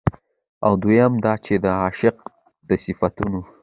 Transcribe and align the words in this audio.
او 0.65 0.71
دويم 0.81 1.13
دا 1.25 1.33
چې 1.45 1.53
د 1.63 1.65
عاشق 1.81 2.17
د 2.67 2.69
صفتونو 2.83 3.41